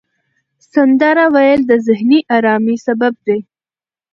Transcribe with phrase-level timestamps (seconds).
[0.71, 3.39] سندره ویل د ذهني آرامۍ سبب دی.